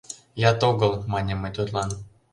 [0.49, 1.89] —Яд огыл,— маньым мый тудлан.